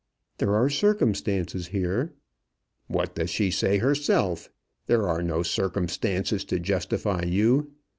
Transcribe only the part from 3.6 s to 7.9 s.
herself? There are no circumstances to justify you.